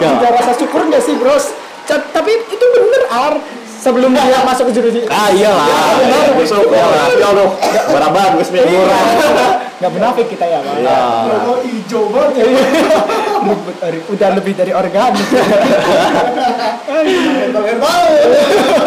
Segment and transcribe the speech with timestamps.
[0.00, 1.52] Ada rasa syukur nggak sih bros?
[1.84, 3.34] Ca- tapi itu bener ar
[3.80, 5.66] sebelum dia masuk ke jurus Ah iyalah.
[6.36, 7.06] Besok ya lah.
[7.12, 7.48] Ya Allah.
[7.88, 9.04] Berapa bagus nih murah.
[9.80, 10.76] nggak munafik kita ya bang.
[10.84, 10.98] Iya.
[11.24, 12.44] Logo hijau banget.
[13.80, 15.24] Dari- udah lebih dari organik.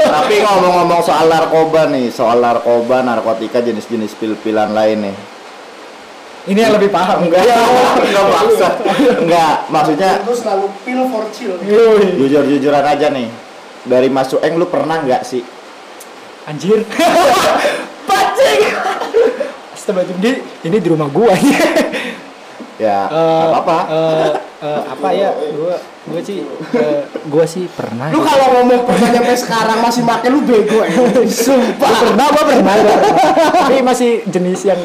[0.05, 5.15] Tapi ngomong-ngomong soal narkoba nih, soal narkoba, narkotika, jenis-jenis pil-pilan lain nih.
[6.43, 7.39] Ini yang lebih paham enggak?
[7.39, 7.63] Enggak,
[8.03, 8.69] enggak maksa.
[9.15, 11.55] Enggak, maksudnya Terus selalu pil for chill.
[11.63, 12.19] Yoi.
[12.19, 13.31] jujur-jujuran aja nih.
[13.83, 15.39] Dari Mas Sueng lu pernah nggak sih?
[16.43, 16.83] Anjir.
[18.09, 18.59] Pancing.
[19.73, 20.31] Astagfirullahaladzim, di
[20.67, 21.31] ini di rumah gua
[22.75, 23.77] Ya, Eh, nggak apa-apa.
[23.87, 25.29] eh, eh, apa ya?
[25.55, 26.43] Gua gua sih
[26.75, 27.01] eh,
[27.31, 28.11] gua sih pernah.
[28.11, 30.91] Lu kalau ngomong pernah sampai sekarang masih make lu bego ya.
[31.23, 31.87] Sumpah.
[31.87, 32.75] Gua pernah, gua pernah.
[33.63, 34.79] Tapi masih jenis yang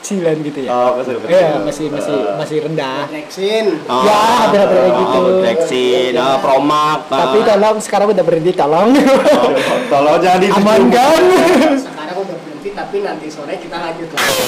[0.00, 0.68] kecilan gitu ya.
[0.72, 3.04] Oh, kesel Iya, masih masih masih rendah.
[3.12, 3.66] Nexin.
[3.84, 5.20] Oh, Ya, ada ada kayak gitu.
[5.44, 6.98] Flexin, oh, promak.
[7.06, 8.88] Tapi tolong sekarang udah berhenti, tolong.
[9.92, 11.22] Tolong jangan di Aman kan?
[11.76, 14.42] Sekarang udah berhenti tapi nanti sore kita lanjut lagi.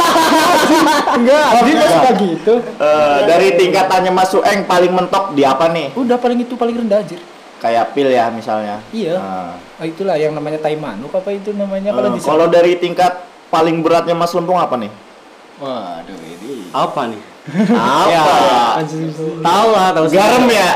[1.20, 2.54] Enggak, dia masih gitu.
[2.78, 5.90] Eh, dari tingkatannya Mas Sueng paling mentok di apa nih?
[5.98, 7.20] Udah paling itu paling rendah anjir.
[7.60, 8.80] Kayak pil ya misalnya.
[8.88, 9.20] Iya.
[9.20, 9.52] Nah.
[9.80, 13.16] Oh, itulah yang namanya tai manuk apa itu namanya kalau di kalau dari tingkat
[13.50, 14.90] paling beratnya Mas Lempung apa nih?
[15.60, 16.70] Waduh ini.
[16.72, 17.20] Apa nih?
[17.74, 18.08] Apa?
[18.14, 18.24] Ya.
[19.42, 20.16] Tahu lah, tahu sih.
[20.16, 20.70] Garam ya?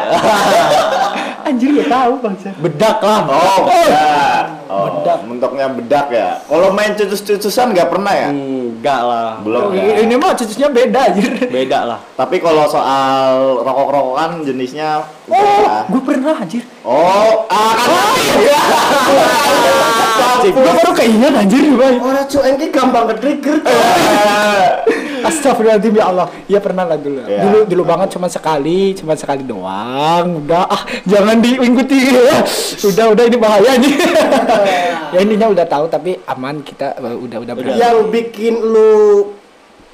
[1.47, 2.51] Anjir ya tahu bangsa.
[2.59, 3.21] Bedak lah.
[3.31, 4.64] Oh, bedak.
[4.75, 5.19] Oh, Bedak.
[5.31, 6.29] Bentuknya bedak ya.
[6.43, 8.29] Kalau main cucus-cucusan nggak pernah ya?
[8.35, 9.31] Enggak lah.
[9.39, 9.71] Belum.
[9.71, 10.03] Oh, ya?
[10.03, 11.31] ini mah cucunya beda anjir.
[11.47, 11.99] Beda lah.
[12.19, 15.89] Tapi kalau soal rokok-rokokan jenisnya Oh, udah.
[15.89, 16.65] gue pernah anjir.
[16.85, 17.73] Oh, ah,
[20.21, 21.89] kan Gue baru keinget anjir gue.
[21.97, 23.57] Orang cuek ini gampang ke trigger.
[25.25, 26.27] Astagfirullahaladzim ya Allah.
[26.45, 27.25] Iya pernah lah dulu.
[27.25, 27.41] Iya.
[27.49, 30.45] Dulu dulu banget cuma sekali, cuma sekali doang.
[30.45, 32.45] Udah ah jangan diikuti ya.
[32.93, 33.95] Udah udah ini bahaya nih.
[35.13, 37.79] ya intinya udah tahu tapi aman kita eh, udah udah berani.
[37.79, 38.93] Yang bikin lu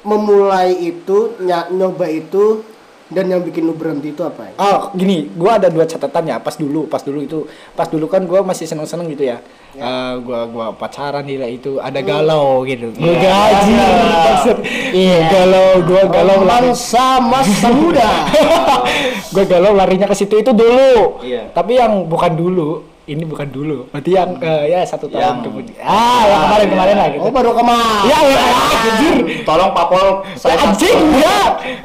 [0.01, 2.65] memulai itu, ny- nyoba itu
[3.11, 4.53] dan yang bikin lu berhenti itu apa ya?
[4.55, 6.39] Oh gini, gua ada dua catatan ya.
[6.39, 7.43] Pas dulu, pas dulu itu,
[7.75, 9.43] pas dulu kan gua masih seneng-seneng gitu ya.
[9.75, 12.87] Eh, gua gua pacaran gila itu ada galau gitu.
[12.95, 14.57] Gua gaji, maksud.
[14.95, 16.71] Iya galau, gua galau lari.
[16.71, 18.31] sama muda.
[19.35, 21.19] gua galau larinya ke situ itu dulu.
[21.21, 21.51] Iya.
[21.51, 23.89] Tapi yang bukan dulu, ini bukan dulu.
[23.89, 25.81] Berarti yang eh, ya satu tahun Yang- kemudian.
[25.81, 27.21] Ah, yang kemarin kemarin lah gitu.
[27.25, 27.87] Oh baru ke mana?
[28.05, 29.15] Ya, ya, ya, anjir.
[29.41, 30.07] Tolong Papol
[30.37, 31.39] saya Anjing ya.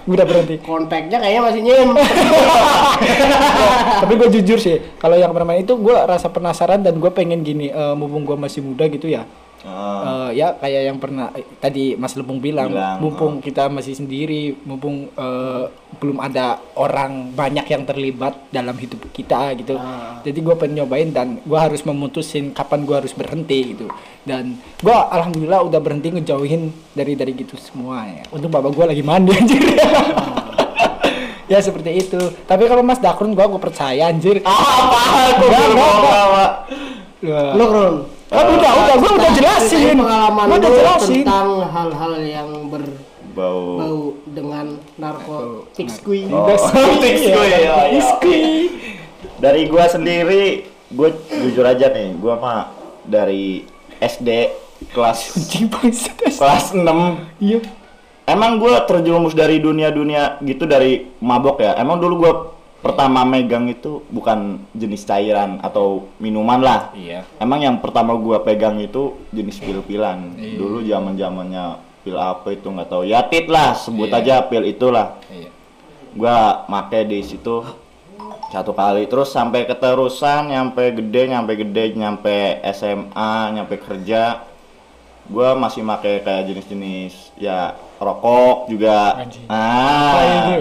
[0.04, 0.60] Udah berhenti.
[0.60, 1.88] Kontaknya kayaknya masih nyim.
[4.02, 7.72] tapi gue jujur sih kalau yang permanen itu gue rasa penasaran dan gue pengen gini
[7.72, 9.24] eh, mumpung gue masih muda gitu ya
[9.66, 13.98] Ah, Eh, ya kayak yang pernah eh, tadi Mas Lempung bilang, Bilang, mumpung kita masih
[13.98, 15.64] sendiri mumpung eh,
[15.98, 19.74] belum ada orang banyak yang terlibat dalam hidup kita gitu.
[20.22, 23.86] Jadi gue pengen nyobain dan gue harus memutusin kapan gue harus berhenti gitu.
[24.22, 28.22] Dan gue alhamdulillah udah berhenti ngejauhin dari dari gitu semua ya.
[28.30, 29.62] Untuk bapak gue lagi mandi anjir.
[31.46, 32.18] Ya seperti itu.
[32.42, 34.42] Tapi kalau Mas Dakrun gue gue percaya anjir.
[34.42, 34.98] Apa?
[35.34, 36.26] Aku Enggak, belum mau.
[36.34, 37.54] Wah.
[37.54, 37.94] Lu Kron.
[38.26, 39.94] Kan udah, udah, gua udah jelasin.
[39.94, 41.22] Pengalaman Gua udah jelasin.
[41.22, 44.02] tentang hal-hal yang berbau Bau.
[44.26, 44.66] dengan
[44.98, 46.26] narkotik squee.
[46.32, 47.58] Oh, tips gue ya.
[47.94, 48.10] ya.
[49.38, 51.08] Dari gua sendiri, gue
[51.44, 52.60] jujur aja nih, gua mah
[53.06, 53.62] dari
[54.02, 54.50] SD
[54.90, 55.32] kelas
[56.40, 56.82] kelas 6
[57.38, 57.60] Iya.
[58.26, 61.78] Emang gue terjerumus dari dunia-dunia gitu dari mabok ya.
[61.78, 62.32] Emang dulu gue
[62.86, 66.80] pertama megang itu bukan jenis cairan atau minuman lah.
[66.94, 67.26] Iya.
[67.42, 70.38] Emang yang pertama gue pegang itu jenis pil-pilan.
[70.38, 70.54] Iya.
[70.54, 73.02] Dulu zaman zamannya pil apa itu nggak tahu.
[73.02, 74.22] Yatit lah, sebut Iya.
[74.22, 75.18] aja pil itulah.
[75.26, 75.50] Iya.
[76.14, 76.36] Gue
[76.70, 77.66] make di situ
[78.46, 84.46] satu kali terus sampai keterusan nyampe gede nyampe gede nyampe SMA nyampe kerja
[85.26, 89.46] gue masih make kayak jenis-jenis ya rokok juga Anjing.
[89.48, 90.52] ah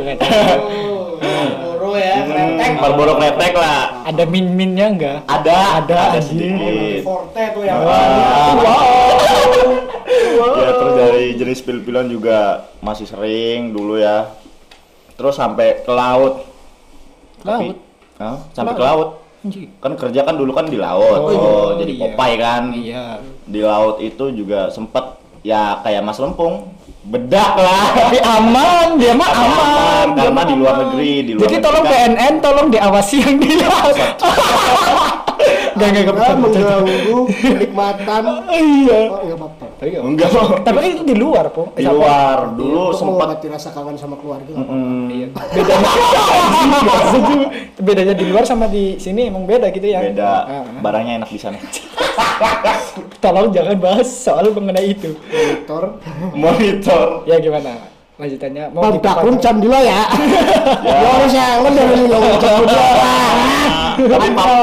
[1.58, 2.72] Boro ya, kretek.
[2.78, 5.20] Marlboro kretek lah Ada min-minnya enggak?
[5.26, 6.56] ada Ada, ada anjing.
[6.56, 8.56] sedikit Forte tuh yang Ah.
[10.56, 12.38] ya terus dari jenis pil-pilan juga
[12.80, 14.32] masih sering dulu ya
[15.14, 16.44] terus sampai ke laut
[17.42, 17.78] Tapi- Laut?
[18.16, 18.38] Hah?
[18.52, 18.90] sampai ke Laut?
[18.90, 19.10] laut
[19.42, 19.70] Anjing.
[19.78, 22.02] kan kerja kan dulu kan di laut Oh, oh, jadi Iya.
[22.08, 23.06] Popeye kan Iya.
[23.44, 25.04] di laut itu juga sempet
[25.42, 26.74] ya kayak Mas Lempung
[27.06, 29.54] bedak lah Tapi aman, dia mah aman.
[29.56, 33.36] Aman, karena di luar negeri, di luar Jadi negeri tolong kan- BNN tolong diawasi yang
[33.38, 33.96] di laut.
[35.76, 36.76] Nggak, nggak, nggak, Anda bercanda, bercanda.
[36.80, 38.24] mengganggu kenikmatan.
[38.56, 39.00] Iya.
[39.12, 39.66] Oh, enggak apa-apa.
[39.76, 40.30] Tapi nggak- Enggak.
[40.64, 41.62] Tapi itu di luar, Po.
[41.76, 44.52] Di luar dulu Untuk sempat mengobati rasa kangen sama keluarga.
[45.12, 45.28] Iya.
[45.36, 45.90] Bedanya
[47.88, 50.00] bedanya di luar sama di sini emang beda gitu ya.
[50.02, 50.64] beda ah.
[50.80, 51.58] barangnya enak di sana
[53.24, 55.12] Tolong jangan bahas soal mengenai itu.
[55.16, 55.84] Monitor.
[56.34, 57.95] monitor Ya gimana?
[58.16, 58.96] Lanjutannya mau Pantakun
[59.36, 59.44] diperpanjang?
[59.44, 60.02] can dilo ya.
[60.86, 63.32] Ya harus yang dari ngomong can dilo lah.
[63.96, 64.56] Tapi kan mana?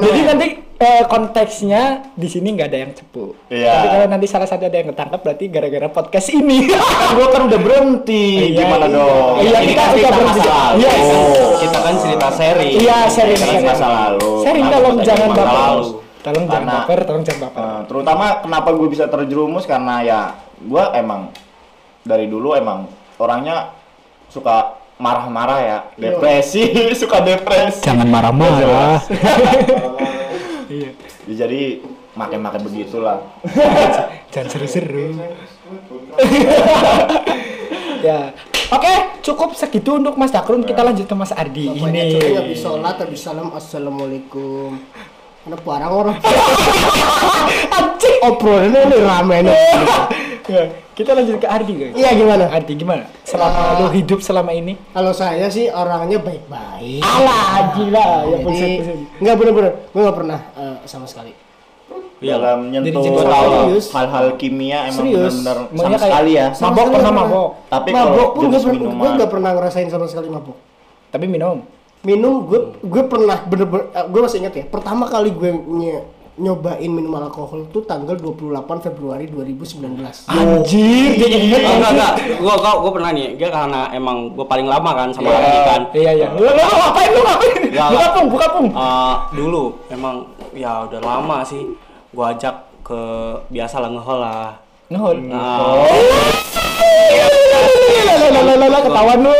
[0.00, 0.46] Jadi nanti
[0.78, 1.82] eh, konteksnya
[2.12, 3.34] di sini nggak ada yang cepu.
[3.48, 3.70] Iya.
[3.72, 6.70] Tapi kalau nanti salah satu ada yang ketangkap berarti gara-gara podcast ini.
[7.16, 8.94] gue kan udah berhenti Iya, gimana iya.
[8.94, 10.38] dong Iya, Ini kita kan udah cerita berhenti.
[10.38, 10.78] masa lalu.
[10.78, 11.06] Yes.
[11.58, 12.68] Kita kan cerita seri.
[12.76, 14.30] Iya, sharing, Kita kan masa lalu.
[14.42, 15.78] Kenapa tolong kita jangan baper.
[16.22, 17.80] Tolong jangan baper, tolong jangan baper.
[17.84, 20.20] Terutama kenapa gue bisa terjerumus karena ya
[20.56, 21.26] gue emang
[22.02, 23.70] dari dulu emang orangnya
[24.26, 26.70] suka marah-marah ya depresi
[27.00, 28.98] suka depresi Jangan marah-marah.
[31.22, 31.84] Ya, jadi
[32.16, 33.20] makin-makin begitulah
[34.32, 35.12] Jangan seru-seru.
[38.00, 38.32] ya.
[38.72, 40.64] Oke, cukup segitu untuk Mas Dakrun.
[40.64, 42.12] Kita lanjut ke Mas Ardi Bapaknya ini.
[42.16, 44.80] cowoknya habis sholat, habis salam, assalamualaikum.
[45.44, 46.18] Karena barang orang.
[47.68, 48.16] Anjing.
[48.24, 49.56] Obrolannya ini rame nih.
[50.42, 50.62] Ya,
[50.92, 51.94] kita lanjut ke Ardi, guys.
[51.94, 52.44] Iya gimana?
[52.50, 53.04] Ardi gimana?
[53.22, 54.74] Selama lu hidup selama ini?
[54.90, 57.02] Kalau saya sih orangnya baik-baik.
[57.02, 58.08] Alah, gila.
[58.26, 58.96] Ya Jadi buset-buset.
[59.22, 61.32] nggak bener-bener, gue nggak pernah eh, sama sekali.
[62.22, 62.38] Iya.
[62.38, 63.86] dalam nyentuh jadi serius.
[63.90, 67.48] hal-hal kimia emang benar-benar Maunya sama kayak- sekali ya Mabok Sama pernah mabok?
[67.66, 70.54] Tapi mabok pun gue gue nggak pernah ngerasain sama sekali mabok.
[71.10, 71.66] Tapi minum.
[72.06, 74.64] Minum gue gue pernah bener-bener gue masih ingat ya.
[74.70, 75.50] Pertama kali gue
[76.32, 80.32] nyobain minum alkohol tuh tanggal 28 Februari 2019.
[80.32, 84.48] Anjir, dia inget Oh, enggak enggak, gua gua gua pernah nih, dia karena emang gua
[84.48, 85.82] paling lama kan sama Ardi kan.
[85.92, 86.28] Iya, iya.
[86.32, 87.10] Lu, ngapain?
[87.12, 87.52] Lu ngapain?
[87.68, 88.68] Enggak, Buka pung, buka pung.
[88.72, 90.16] Eh, dulu emang
[90.56, 91.62] ya udah lama sih
[92.16, 93.00] gua ajak ke
[93.52, 94.48] biasa lah ngehol lah.
[94.88, 95.18] Nuhun.
[95.28, 95.80] Nah,
[98.82, 99.32] ketahuan lu.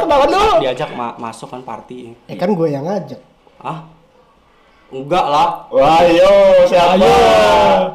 [0.00, 0.42] Ketahuan lu.
[0.60, 2.12] diajak ma- masuk kan party.
[2.28, 3.20] Eh kan gue yang ngajak.
[3.58, 3.97] Ah?
[4.88, 5.68] Enggak lah.
[5.68, 6.32] wah yo
[6.64, 7.12] siapa Ayo.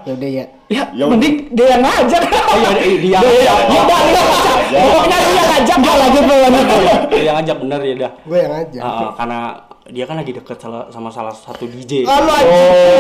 [0.06, 0.45] Ya udah ya.
[0.69, 2.22] Ya, Ya mending dia yang ngajak.
[2.54, 4.56] Oh iya dia dia Ya, udah, dia yang ngajak.
[4.69, 5.78] Pokoknya dia yang ngajak.
[5.80, 6.63] Dia lagi bawaannya.
[7.12, 8.12] dia yang ngajak bener ya dah.
[8.24, 8.81] Gue yang ngajak.
[8.81, 9.40] Ah, ah, karena
[9.84, 12.06] dia kan lagi deket salah- sama salah satu DJ.
[12.06, 12.40] Oh, lu Oh.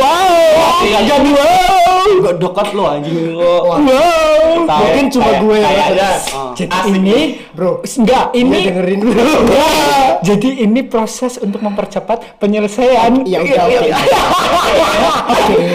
[0.01, 0.83] Wow.
[0.83, 2.05] Iya, Jadi wow.
[2.19, 3.53] Gak deket lo anjing lo.
[3.63, 3.77] Wah.
[3.77, 4.67] Wow.
[4.67, 6.09] Mungkin cuma gue yang kayaknya
[6.53, 6.69] ngajak.
[6.69, 6.85] Ah.
[6.85, 7.17] Jadi ini
[7.53, 9.21] Bro, enggak ini Dia dengerin dulu.
[9.43, 10.09] Enggak.
[10.23, 13.25] Jadi ini proses untuk mempercepat penyelesaian.
[13.25, 13.89] Ya udah oke.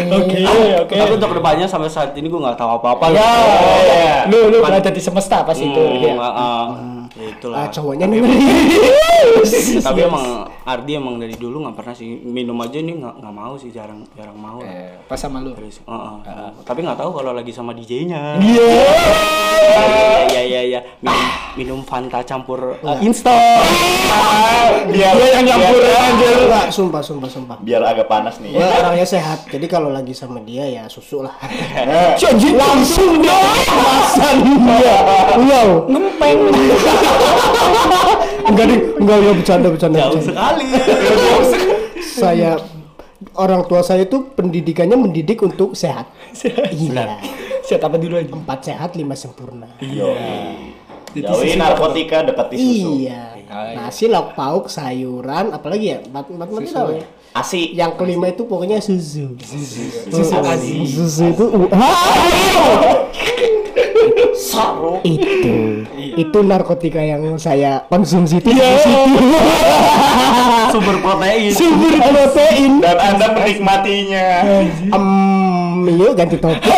[0.09, 0.39] Oke.
[0.39, 0.41] Oke,
[0.87, 0.95] oke.
[0.95, 3.13] Tapi untuk ke depannya sampai saat ini gue nggak tahu apa-apa.
[3.13, 3.31] Ya,
[3.85, 4.17] iya.
[4.31, 5.69] lu lu berada di semesta pas itu.
[5.69, 6.15] Hmm, ya.
[6.17, 6.65] ah, ah.
[7.19, 7.67] Ya itulah.
[7.67, 8.39] Ah, cowoknya dengerin.
[9.91, 13.59] Tapi emang Ardi emang dari dulu nggak pernah sih minum aja nih nggak nggak mau
[13.59, 14.71] sih jarang jarang mau lah.
[14.71, 15.51] Eh, Pas sama lu.
[15.59, 16.51] Terus, ah, ah.
[16.63, 18.39] Tapi nggak tahu kalau lagi sama DJ-nya.
[18.39, 18.71] Iya.
[20.29, 21.27] Iya iya iya minum
[21.59, 23.35] minum Fanta campur uh, Instan.
[24.87, 26.35] biar Dia yang nyampur anjir.
[26.47, 27.57] Enggak, sumpah sumpah sumpah.
[27.59, 31.35] biar agak panas nih Gue orangnya sehat, jadi kalau lagi sama dia ya susu lah.
[32.15, 34.97] Jadi langsung dia kemasan dia.
[35.39, 36.39] Wow, ngempeng.
[38.49, 39.99] Enggak ding, enggak enggak bercanda bercanda.
[39.99, 40.67] jauh sekali.
[42.03, 42.53] Saya
[43.39, 46.11] orang tua saya tuh pendidikannya mendidik untuk sehat.
[46.75, 47.19] Iya.
[47.63, 48.33] Siap apa dulu aja?
[48.33, 49.69] Empat sehat, lima sempurna.
[49.83, 50.15] yo
[51.17, 53.23] jauhi narkotika dekati susu Iya.
[53.49, 55.99] Nasi, lauk pauk, sayuran, apalagi ya?
[56.05, 57.05] Empat empat empat itu apa ya?
[57.33, 59.37] asi Yang kelima itu pokoknya susu.
[60.13, 60.85] Susu asi.
[60.85, 61.45] Susu itu
[65.03, 65.55] itu.
[66.15, 68.51] Itu narkotika yang saya konsumsi itu
[70.69, 71.51] Sumber protein.
[71.51, 72.73] sumber protein.
[72.83, 74.27] Dan anda menikmatinya.
[74.85, 75.07] Em,
[75.89, 76.61] yuk ganti topik.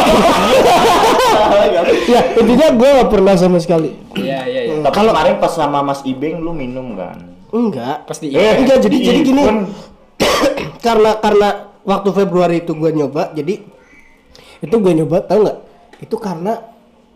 [2.10, 3.94] Ya intinya gue gak pernah sama sekali.
[4.18, 4.74] Iya, iya, iya.
[4.82, 7.16] tapi kemarin pas sama Mas Ibeng lu minum kan?
[7.50, 8.06] Enggak.
[8.06, 9.42] Pasti Eh, enggak jadi di jadi gini.
[10.86, 11.48] Karena karena
[11.82, 13.62] waktu Februari itu gue nyoba jadi
[14.60, 15.58] itu gue nyoba tau nggak?
[16.00, 16.69] Itu karena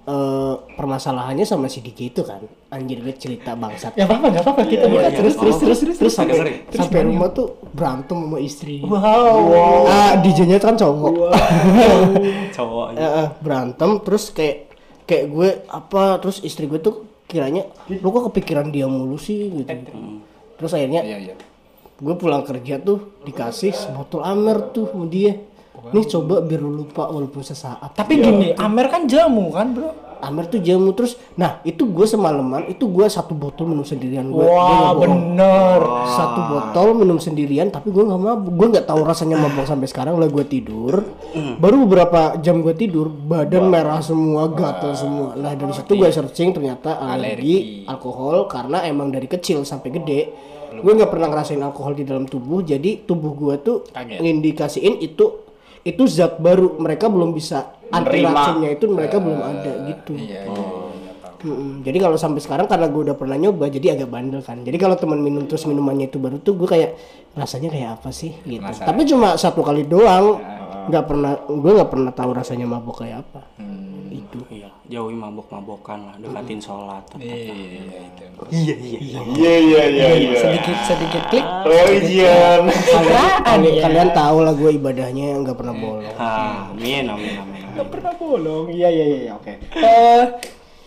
[0.05, 2.41] eh, permasalahannya sama si Diki itu kan.
[2.69, 3.97] Anjir gue cerita bangsat.
[3.97, 5.17] Ya apa-apa, enggak apa-apa kita buka iya.
[5.17, 6.15] terus terus terus terus terus.
[6.15, 6.57] Sampai sering.
[6.73, 8.83] sampai rumah tuh berantem sama istri.
[8.85, 9.89] Wow.
[9.89, 11.33] ah DJ-nya kan cowok.
[12.57, 12.87] Cowok.
[12.95, 14.57] Eh, eh, berantem terus kayak
[15.05, 19.73] kayak gue apa terus istri gue tuh kiranya lu kok kepikiran dia mulu sih gitu.
[20.55, 21.35] Terus akhirnya Iya, iya.
[21.95, 25.39] gue pulang kerja tuh dikasih sebotol amer tuh sama dia
[25.93, 27.93] nih coba biar lu lupa walaupun sesaat.
[27.93, 29.91] Tapi gini, Amer kan jamu kan, Bro?
[30.25, 31.21] Amer tuh jamu terus.
[31.37, 34.25] Nah itu gue semalaman itu gue satu botol minum sendirian.
[34.33, 35.81] Gue Wah, bener.
[36.17, 38.53] satu botol minum sendirian tapi gue nggak mabuk.
[38.57, 41.05] Gue nggak tahu rasanya mabuk sampai sekarang lah gue tidur.
[41.61, 45.37] Baru beberapa jam gue tidur badan merah semua gatal semua.
[45.37, 50.21] Nah dari situ gue searching ternyata alergi alkohol karena emang dari kecil sampai gede.
[50.75, 54.19] Gue nggak pernah ngerasain alkohol di dalam tubuh jadi tubuh gue tuh Kaget.
[54.25, 55.44] ngindikasiin itu
[55.85, 60.49] itu zat baru mereka belum bisa anti racunnya itu mereka belum ada gitu Iya,
[61.45, 61.85] Mm-mm.
[61.85, 64.65] Jadi kalau sampai sekarang karena gue udah pernah nyoba jadi agak bandel kan.
[64.65, 66.97] Jadi kalau teman minum terus minumannya itu baru tuh gue kayak
[67.37, 68.65] rasanya kayak apa sih gitu.
[68.65, 70.41] Tapi cuma satu kali doang.
[70.85, 73.43] Nggak pernah gue nggak pernah tahu rasanya mabuk kayak apa.
[74.15, 74.39] Itu.
[74.51, 77.03] Iya, jauhi mabok-mabokan lah, dekatin sholat.
[77.07, 77.23] tetap.
[77.23, 77.55] Iya,
[78.03, 78.25] itu.
[78.51, 79.21] Iya, iya, iya.
[79.35, 80.39] Iya iya iya iya.
[80.39, 81.47] Sedikit sedikit klik.
[81.67, 82.61] Religion.
[82.67, 86.15] Kalian, kalian tahu lah gue ibadahnya nggak pernah bolong.
[86.19, 87.63] Ah, Amin, amin, amin.
[87.75, 88.65] Nggak pernah bolong.
[88.71, 89.53] Iya, iya, iya, oke.
[89.79, 90.23] Eh,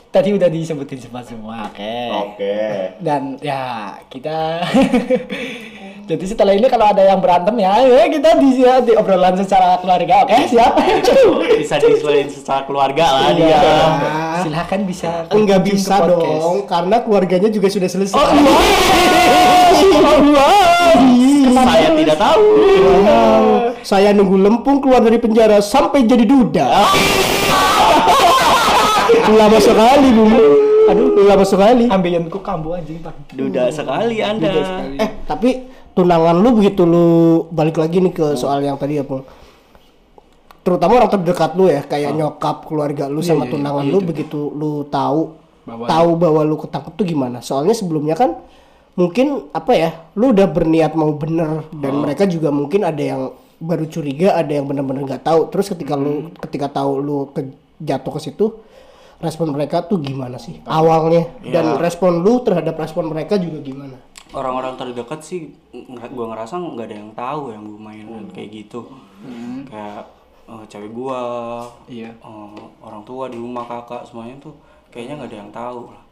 [0.08, 1.96] tadi udah disebutin semua semua, oke.
[2.32, 2.58] Oke.
[3.00, 4.64] Dan ya kita
[6.08, 10.24] jadi setelah ini kalau ada yang berantem ya, ya kita di, di obrolan secara keluarga,
[10.24, 10.40] oke?
[10.48, 10.72] Siap?
[11.60, 13.60] Bisa disesuaikan secara keluarga lah dia.
[13.60, 13.60] Iya.
[14.48, 15.28] Silahkan bisa.
[15.36, 18.16] Enggak bisa dong karena keluarganya juga sudah selesai.
[18.16, 18.30] Oh,
[21.58, 22.46] Saya tidak tahu.
[23.04, 23.76] Wow.
[23.84, 26.88] Saya nunggu lempung keluar dari penjara sampai jadi duda.
[29.28, 30.40] Lama sekali dulu.
[30.88, 31.92] Aduh, lama sekali.
[31.92, 33.12] Ambienku kambuh anjing pak.
[33.36, 34.56] Duda sekali Anda.
[34.96, 35.68] Eh, tapi
[35.98, 37.06] tunangan lu begitu lu
[37.50, 39.26] balik lagi nih ke soal yang tadi ya, Pung.
[40.62, 45.34] Terutama orang terdekat lu ya, kayak nyokap keluarga lu sama tunangan lu begitu lu tahu
[45.64, 47.38] Bahwa- tahu bahwa lu ketangkep tuh gimana?
[47.40, 48.36] Soalnya sebelumnya kan
[48.94, 53.22] mungkin apa ya, lu udah berniat mau bener dan mereka juga mungkin ada yang
[53.58, 55.50] baru curiga, ada yang bener-bener nggak tahu.
[55.50, 57.48] Terus ketika lu ketika tahu lu ke,
[57.80, 58.46] jatuh ke situ,
[59.18, 61.32] respon mereka tuh gimana sih awalnya?
[61.42, 63.98] Dan respon lu terhadap respon mereka juga gimana?
[64.36, 65.56] Orang-orang terdekat sih
[66.12, 68.88] gua ngerasa nggak ada yang tahu yang gue main kayak gitu.
[69.68, 70.04] Kayak
[70.48, 71.20] eh, cewek gua,
[71.88, 72.12] Iya.
[72.12, 74.56] eh, orang tua di rumah kakak semuanya tuh
[74.92, 76.04] kayaknya nggak ada yang tahu lah.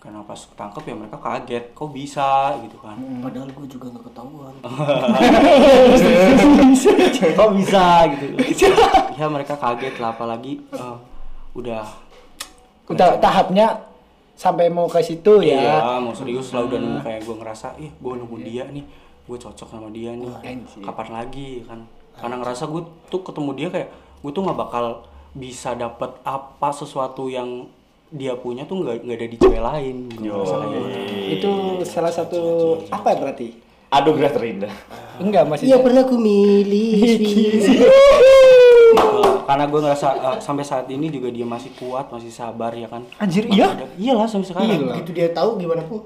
[0.00, 2.92] Karena pas ketangkep ya mereka kaget, kok bisa gitu kan.
[3.24, 4.52] Padahal gue juga nggak ketahuan.
[7.40, 8.24] kok bisa gitu
[9.14, 10.96] ya mereka kaget lah apalagi eh,
[11.56, 11.86] udah
[12.84, 13.80] Udah tahapnya
[14.34, 15.58] sampai mau ke situ ya.
[15.62, 18.84] iya mau serius lah udah nunggu kayak gue ngerasa ih gue nunggu dia nih
[19.24, 20.30] gue cocok sama dia nih
[20.82, 21.80] kapan lagi kan
[22.18, 23.88] karena ngerasa gue tuh ketemu dia kayak
[24.22, 24.84] gue tuh nggak bakal
[25.34, 27.66] bisa dapet apa sesuatu yang
[28.14, 30.92] dia punya tuh nggak nggak ada di cewek lain gitu kayak gitu.
[31.34, 31.50] Itu
[31.82, 32.40] salah satu
[32.94, 33.48] apa ya berarti?
[33.90, 34.74] Aduh berat terindah.
[35.18, 35.66] Enggak masih.
[35.70, 37.18] Iya pernah ku milih.
[39.14, 42.86] Eh, karena gue ngerasa eh, sampai saat ini juga dia masih kuat masih sabar ya
[42.86, 43.70] kan Anjir, iya?
[43.70, 46.02] ada- iyalah sampai sekarang Begitu dia tahu gimana pun.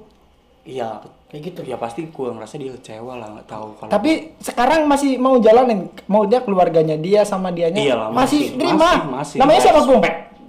[0.68, 1.60] Iya, Kayak gitu.
[1.64, 3.90] Ya pasti gue ngerasa dia kecewa lah, nggak tahu kalau.
[3.92, 8.76] Tapi sekarang masih mau jalanin, mau dia keluarganya dia sama dianya Iyalah, masih, masih, terima.
[8.76, 9.36] masih, masih.
[9.36, 10.00] Namanya siapa pun?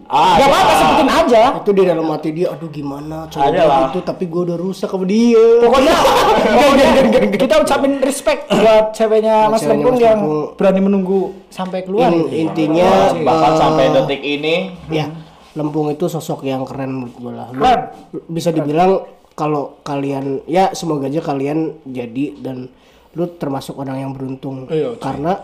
[0.09, 1.41] Ah, Gak apa-apa sebutin aja.
[1.55, 3.93] Itu di dalam hati dia, aduh gimana cowok lah.
[3.93, 5.45] itu tapi gue udah rusak sama dia.
[5.61, 5.93] Pokoknya,
[6.57, 6.85] pokoknya
[7.29, 10.19] kita ucapin respect buat ceweknya Mas Lempung Mas yang
[10.57, 12.09] berani menunggu sampai keluar.
[12.09, 14.55] In- intinya Bahkan eh, sampai detik ini
[14.89, 15.13] ya
[15.53, 17.47] Lempung itu sosok yang keren menurut gue lah.
[17.51, 17.81] Lu Keren.
[18.25, 22.65] bisa dibilang kalau kalian ya semoga aja kalian jadi dan
[23.13, 24.97] lu termasuk orang yang beruntung Iya, cuy.
[24.97, 25.37] karena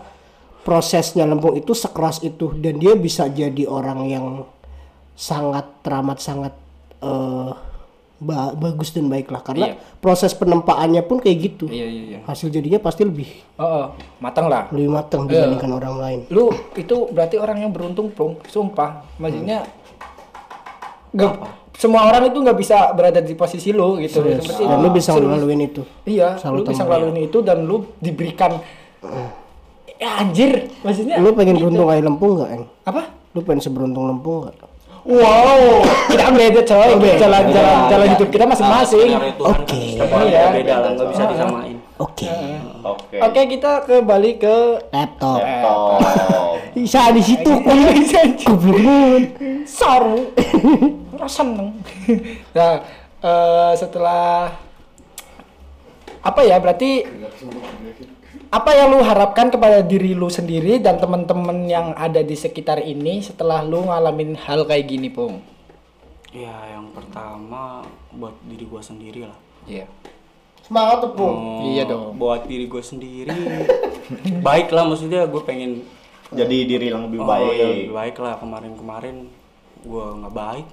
[0.62, 4.26] prosesnya Lempung itu sekeras itu dan dia bisa jadi orang yang
[5.16, 6.52] sangat teramat sangat
[6.98, 7.50] eh,
[8.16, 9.76] ba- bagus dan baik lah karena Iya.
[9.98, 12.18] proses penempaannya pun kayak gitu Iya iya iya.
[12.22, 13.84] hasil jadinya pasti lebih Oh, oh,
[14.18, 14.68] matang lah.
[14.70, 18.40] lebih matang dibandingkan orang lain Lu itu berarti orang yang beruntung, Plung.
[18.46, 19.04] Sumpah.
[19.16, 19.64] Maksudnya
[21.10, 21.32] nggak
[21.74, 24.20] semua orang itu nggak bisa berada di posisi lu gitu.
[24.20, 28.60] Seperti dan lu bisa ngelaluin itu Iya, Salut lu bisa ngelaluin itu dan lu diberikan
[29.96, 31.68] ya anjir, maksudnya lu pengen gitu.
[31.68, 32.64] beruntung kayak Lempung nggak Eng?
[32.84, 33.02] apa?
[33.32, 34.56] lu pengen seberuntung Lempung nggak
[35.06, 39.14] Wow, kita beda coy, jalan-jalan jalan hidup kita masing-masing.
[39.14, 40.02] Kan Oke.
[40.02, 40.50] Iya.
[40.50, 41.76] beda lah, nggak bisa disamain.
[42.02, 42.26] oke
[42.82, 43.16] Oke.
[43.22, 44.56] Oke, kita kembali ke
[44.90, 46.02] laptop Laptop.
[46.74, 48.02] bisa di situ goblok
[49.62, 50.34] Saru.
[51.14, 51.70] Rasa seneng.
[52.58, 52.82] Nah,
[53.22, 54.50] eh, setelah
[56.26, 57.06] apa ya berarti
[58.46, 63.22] apa yang lu harapkan kepada diri lu sendiri dan teman-teman yang ada di sekitar ini
[63.22, 65.42] setelah lu ngalamin hal kayak gini, Pung?
[66.30, 67.82] Ya, yang pertama
[68.14, 69.38] buat diri gua sendiri lah.
[69.66, 69.86] Iya.
[70.62, 71.36] semangat tuh Pung.
[71.62, 72.18] Oh, Iya dong.
[72.18, 73.30] Buat diri gue sendiri.
[74.46, 75.86] baik lah, maksudnya gue pengen
[76.34, 77.70] Jadi diri yang lebih oh, ya, baik.
[77.70, 79.30] lebih baik lah kemarin-kemarin
[79.86, 80.66] gue nggak baik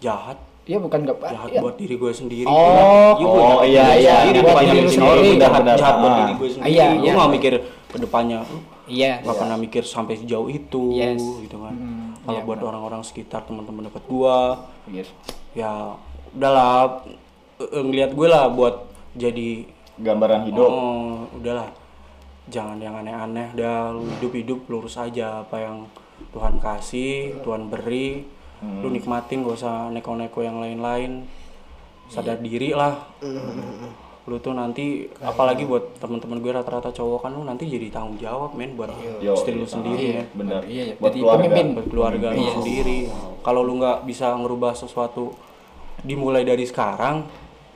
[0.00, 1.60] jahat Iya bukan nggak jahat ya.
[1.62, 3.14] buat diri gue sendiri Oh.
[3.14, 4.14] Iya, gua Oh, iya, buat diri iya.
[4.18, 6.18] sendiri, Buat diri lu sendiri sendiri, jahat benar, jahat buat benar.
[6.20, 7.12] diri gue sendiri Iya, gue iya.
[7.14, 7.52] nggak mikir
[7.86, 8.38] ke depannya
[8.86, 9.12] Iya.
[9.20, 11.22] nggak pernah mikir sampai sejauh itu Yes.
[11.40, 15.08] gitu kan Hmm, kalau iya, buat orang-orang sekitar teman-teman dekat gua Yes.
[15.52, 15.94] ya
[16.32, 17.06] udahlah
[17.58, 18.74] eh, ngelihat gue lah buat
[19.14, 20.66] jadi Gambaran hidup.
[20.66, 21.70] oh, udahlah
[22.46, 25.86] jangan yang aneh-aneh dah lu hidup-hidup lurus aja apa yang
[26.30, 28.22] Tuhan kasih Tuhan beri
[28.64, 31.28] lu nikmatin gak usah neko-neko yang lain-lain
[32.08, 32.96] sadar diri lah
[34.26, 38.58] lu tuh nanti apalagi buat teman-teman gue rata-rata cowok kan lu nanti jadi tanggung jawab
[38.58, 38.90] men buat
[39.22, 40.66] Yo, istri lu sendiri ya Bener.
[40.66, 40.94] Iya, iya.
[40.98, 41.38] Buat Jadi keluarga.
[41.46, 41.66] pemimpin.
[41.78, 42.98] buat keluarga lu sendiri
[43.46, 45.30] kalau lu nggak bisa ngerubah sesuatu
[46.02, 47.22] dimulai dari sekarang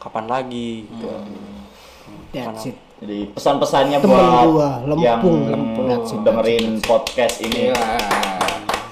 [0.02, 1.06] kapan lagi gitu
[2.30, 2.76] That's it.
[3.02, 6.22] Jadi pesan-pesannya buat gua, lempung, yang lempung.
[6.22, 7.72] dengerin podcast ini.
[7.74, 8.19] Iya.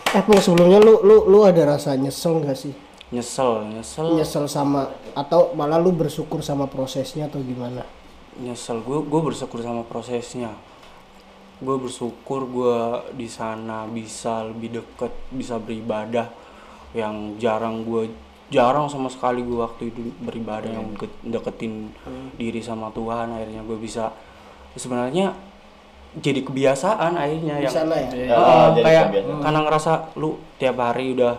[0.08, 2.74] Eh, Pung, sebelumnya lu lu lu ada rasa nyesel nggak sih?
[3.08, 4.20] nyesel nyesel.
[4.20, 7.84] Nyesel sama atau malah lu bersyukur sama prosesnya atau gimana?
[8.38, 8.80] nyesel.
[8.84, 10.52] Gue gue bersyukur sama prosesnya.
[11.58, 12.76] Gue bersyukur gue
[13.16, 16.30] di sana bisa lebih deket bisa beribadah
[16.94, 18.08] yang jarang gue
[18.48, 21.92] jarang sama sekali gue waktu itu beribadah yang deket- deketin
[22.36, 23.34] diri sama Tuhan.
[23.34, 24.12] Akhirnya gue bisa
[24.72, 25.32] sebenarnya
[26.18, 27.80] jadi kebiasaan akhirnya yang ya?
[28.08, 29.40] Ya, Heeh, jadi kayak kebiasaan.
[29.40, 31.34] karena ngerasa lu tiap hari udah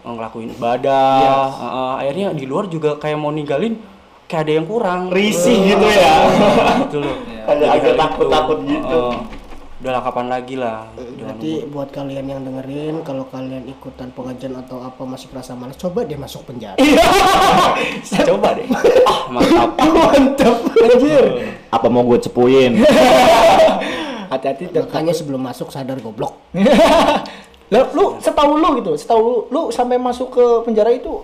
[0.00, 3.76] ngelakuin ibadah heeh, akhirnya di luar juga kayak mau ninggalin
[4.24, 6.14] kayak ada yang kurang Risih gitu ya.
[6.82, 9.00] gitu loh Kayak Jadi agak hal itu, takut-takut gitu.
[9.08, 9.14] heeh,
[9.78, 15.02] udahlah kapan lagi lah Berarti buat kalian yang dengerin kalau kalian ikutan pengajian atau apa
[15.02, 16.76] masih merasa malas coba dia masuk penjara.
[18.28, 18.68] coba deh
[19.04, 19.70] ah mantap
[20.08, 21.24] Mantap anjir.
[21.68, 22.80] Apa mau gue cepuin?
[24.28, 26.36] Hati-hati dan Makanya sebelum masuk sadar goblok.
[27.68, 31.20] Lah, lu setahu lu gitu, setahu lu, lu sampai masuk ke penjara itu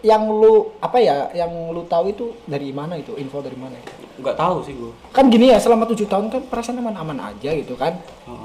[0.00, 3.92] yang lu apa ya, yang lu tahu itu dari mana itu, info dari mana itu?
[4.20, 7.72] nggak tahu sih gue Kan gini ya, selama tujuh tahun kan perasaan aman-aman aja gitu
[7.72, 7.96] kan.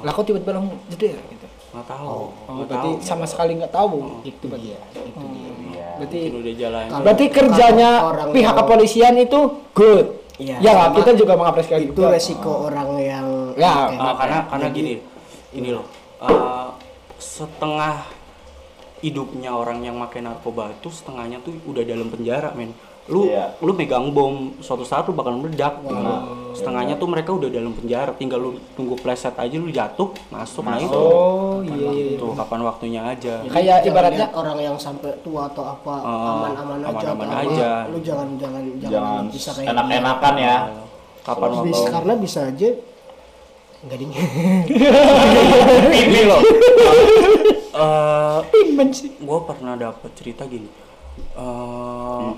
[0.03, 1.47] Lah kok tiba-tiba langsung jeder gitu.
[1.75, 4.23] nggak tahu Oh, nggak berarti tahu sama sekali nggak tahu.
[4.23, 5.23] Itu dia, itu
[5.67, 5.87] dia.
[5.99, 9.39] Berarti mungkin udah jalan Kalau- berarti kerjanya kalau orang pihak kepolisian itu
[9.75, 10.07] good.
[10.35, 12.11] Iya, ya kita juga mengapresiasi itu juga.
[12.11, 14.93] resiko orang yang Ya, kayak- Ah, karena karena gini
[15.51, 15.85] ini loh
[16.17, 16.67] eh,
[17.17, 18.03] setengah
[18.97, 22.71] hidupnya orang yang pakai narkoba itu setengahnya tuh udah dalam penjara men
[23.05, 23.53] lu Iya.
[23.59, 25.93] lu megang bom suatu saat lu bakal meledak gitu.
[26.53, 30.75] setengahnya tuh mereka udah dalam penjara tinggal lu tunggu pleset aja lu jatuh masuk, nah
[30.75, 31.89] itu Oh, iya iya.
[31.93, 32.17] iya.
[32.17, 36.89] tuh kapan waktunya aja Kayak Jangan ibaratnya orang yang sampai tua atau apa aman-aman aja
[36.89, 37.69] aman-aman atau apa, aja.
[37.85, 40.55] lu jangan jangan jangan, Jangan bisa kayak enak-enakan ya.
[41.21, 42.69] kapan waktu Bisa- karena bisa aja
[43.85, 44.11] enggak ding
[45.93, 46.41] ini loh
[47.75, 49.11] eh Imen sih.
[49.15, 50.67] gue pernah dapat cerita gini
[51.15, 52.29] Eh,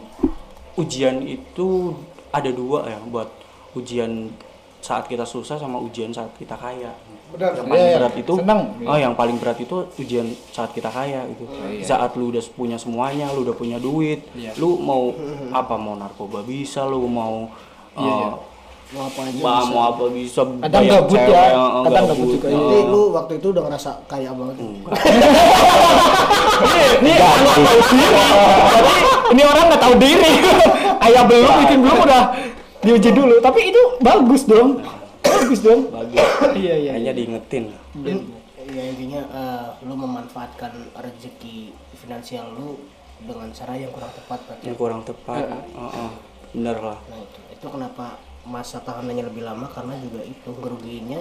[0.78, 1.98] ujian itu
[2.30, 3.26] ada dua ya buat
[3.74, 4.30] ujian
[4.78, 6.94] saat kita susah sama ujian saat kita kaya
[7.34, 7.58] Benar.
[7.58, 7.98] yang paling Iya, iya.
[7.98, 8.62] berat itu Senang.
[8.80, 11.50] oh yang paling berat itu ujian saat kita kaya gitu
[11.82, 14.22] saat lu udah punya semuanya lu udah punya duit
[14.58, 15.10] lu mau
[15.50, 17.50] apa mau narkoba bisa lu mau
[17.98, 18.30] eh,
[18.88, 19.67] mau apa aja mau, bisa.
[19.67, 22.47] mau apa bisa Kadang gabut ya, eh, kadang gabut juga.
[22.47, 22.56] eh.
[22.56, 24.56] Jadi lu waktu itu udah ngerasa kaya banget.
[26.97, 27.13] Ini
[29.28, 30.32] ini orang nggak tahu diri.
[31.04, 32.23] Ayah belum, bikin belum udah
[32.80, 33.36] diuji dulu.
[33.39, 34.80] Tapi itu bagus dong.
[35.21, 35.82] Bagus dong.
[35.91, 36.23] bagus
[36.56, 36.91] Iya iya.
[36.95, 37.63] kayaknya diingetin
[38.67, 42.76] Ya intinya eh, lu memanfaatkan rezeki finansial lu
[43.17, 44.63] dengan cara yang kurang tepat berarti.
[44.63, 46.10] yang kurang tepat Heeh.
[46.52, 51.20] bener lah Nah itu, itu kenapa masa tahanannya lebih lama karena juga itu ngerugiinnya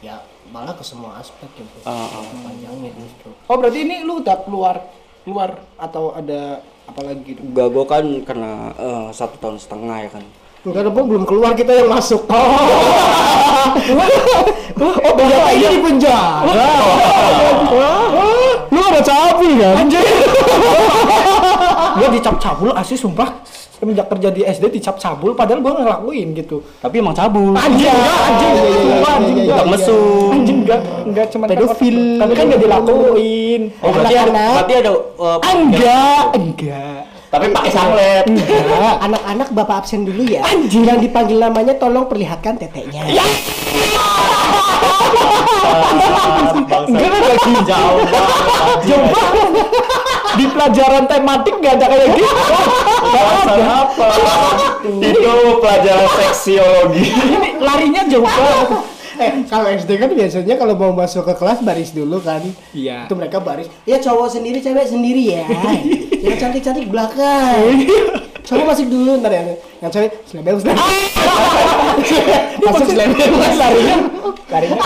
[0.00, 1.80] ya malah ke semua aspek ya bro.
[1.84, 2.24] Ah, ah.
[2.42, 3.30] panjangnya justru.
[3.46, 4.76] Oh berarti ini lu udah keluar
[5.22, 7.44] keluar atau ada apa lagi gitu?
[7.44, 10.24] Enggak, gue kan kena eh, satu tahun setengah ya kan.
[10.62, 12.22] Enggak ada Bang, belum keluar kita yang masuk.
[12.26, 12.32] Oh,
[14.82, 16.66] Oh, bapak ini di penjara.
[18.72, 19.86] Lu ada cabi kan?
[19.86, 20.02] Anjir.
[21.92, 23.30] gua dicap cabul asli sumpah.
[23.82, 26.62] Semenjak kerja di SD dicap cabul padahal gua nggak ngelakuin gitu.
[26.78, 27.50] Tapi emang cabul.
[27.50, 28.52] Anjing enggak, anjing.
[28.54, 29.58] iya, iya, iya, anjing iya, enggak.
[29.58, 29.72] iya.
[29.74, 30.30] mesum.
[30.30, 31.98] Anjing enggak, enggak cuma Pedofil.
[32.22, 33.60] Tapi kan enggak dilakuin.
[33.82, 34.54] Oh, berarti ada, Anak-anak.
[34.54, 37.00] berarti ada eh, Enggak, enggak.
[37.26, 38.24] Tapi pakai sanglet.
[38.30, 40.46] Enggak, anak-anak bapak absen dulu ya.
[40.46, 43.02] Anjing yang dipanggil namanya tolong perlihatkan teteknya.
[43.10, 43.26] Ya.
[46.84, 48.00] Enggak lagi jauh.
[48.82, 49.50] Jauh banget.
[50.32, 52.54] Di pelajaran tematik enggak ada kayak gitu.
[53.02, 54.08] Bahasan apa?
[54.82, 57.04] Itu pelajaran seksiologi.
[57.04, 58.90] Ini larinya jauh banget.
[59.12, 62.40] eh kalau SD kan biasanya kalau mau masuk ke kelas baris dulu kan
[62.72, 63.04] Iya.
[63.04, 65.44] itu mereka baris ya cowok sendiri cewek sendiri ya
[66.24, 67.86] yang cantik cantik belakang
[68.52, 69.42] cowok masuk dulu ntar ya
[69.80, 70.84] yang cewek selebel selebel
[72.64, 73.96] masuk selebel larinya.
[74.52, 74.84] Larinya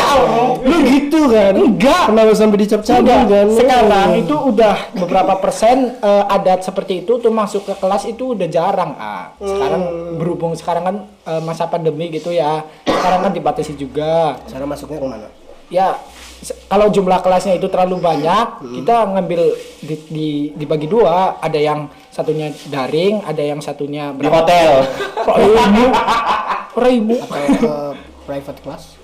[0.68, 1.52] lu gitu kan?
[1.52, 2.04] Enggak.
[2.08, 3.46] Kenapa sampai dicap-cap Enggak, kan?
[3.52, 8.48] Sekarang itu udah beberapa persen eh, adat seperti itu tuh masuk ke kelas itu udah
[8.48, 9.82] jarang ah sekarang
[10.16, 10.96] berhubung sekarang kan
[11.28, 12.64] eh, masa pandemi gitu ya.
[12.84, 14.40] Sekarang kan dibatasi juga.
[14.48, 15.28] Cara masuknya ke mana?
[15.68, 16.00] Ya
[16.40, 18.46] se- kalau jumlah kelasnya itu terlalu banyak
[18.80, 19.40] kita ngambil
[19.80, 21.36] di, di dibagi dua.
[21.40, 21.80] Ada yang
[22.14, 24.86] satunya daring ada yang satunya Di hotel.
[25.26, 25.84] ribu
[26.78, 27.74] ribu atau ke
[28.22, 28.94] private class?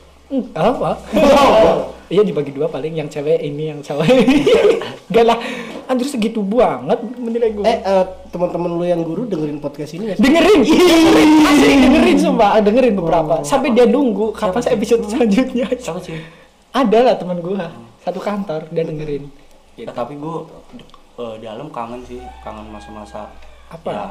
[0.54, 0.90] Apa?
[2.10, 4.10] Iya dibagi dua paling yang cewek ini yang cewek.
[5.14, 5.38] Gak lah.
[5.86, 10.18] Anjir segitu banget menilai gue eh eh, teman-teman lu yang guru dengerin podcast ini sih?
[10.18, 10.58] dengerin?
[10.58, 11.30] Dengerin.
[11.46, 12.58] Asli dengerin sumpah.
[12.66, 13.46] Dengerin beberapa.
[13.46, 15.70] Sampai dia nunggu kapan episode selanjutnya.
[15.70, 16.18] Siapa sih?
[16.74, 17.70] Ada lah teman gua.
[18.02, 19.30] Satu kantor dia dengerin.
[19.78, 20.50] Ya, tapi gue
[21.40, 23.30] di dalam kangen sih kangen masa-masa.
[23.70, 23.90] Apa?
[23.90, 24.06] ya,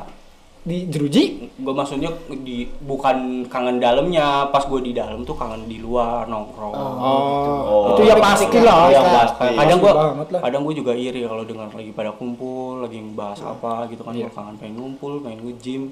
[0.60, 1.52] di jeruji?
[1.56, 2.12] Gue maksudnya
[2.44, 4.52] di bukan kangen dalamnya.
[4.52, 6.76] Pas gue di dalam tuh kangen di luar nongkrong.
[6.76, 9.16] Oh, itu yang pasti lah Yang Kak.
[9.16, 9.48] pasti.
[9.56, 10.42] kadang Pasti gue banget lah.
[10.44, 14.12] kadang gue juga iri kalau dengar lagi pada kumpul lagi bahas apa gitu kan.
[14.12, 15.84] Gue kangen pengen ngumpul pengen nge-gym.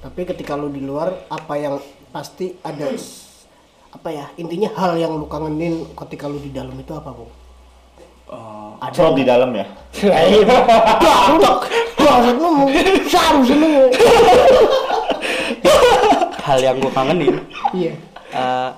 [0.00, 1.76] Tapi ketika lu di luar apa yang
[2.12, 2.88] pasti ada
[3.90, 7.39] apa ya intinya hal yang lu kangenin ketika lu di dalam itu apa bu?
[8.80, 9.68] Eh, Slot di dalam ya.
[10.08, 10.48] Lain.
[11.36, 11.36] Lu
[16.40, 17.36] hal yang gue kangenin.
[17.76, 17.92] Iya.
[18.32, 18.70] Eh,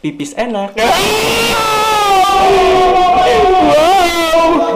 [0.00, 0.72] pipis enak.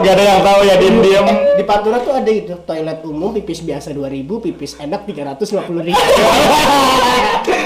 [0.03, 1.25] Gak ada yang tahu ya diem diem.
[1.55, 5.95] di Pantura tuh ada itu toilet umum pipis biasa 2000 pipis enak 350 ribu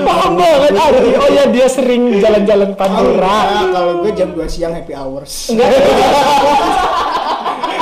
[0.00, 0.72] paham banget.
[0.72, 3.36] Ardi oh ya dia sering jalan-jalan Pantura.
[3.44, 5.50] Nah, kalau gue jam 2 siang happy hours.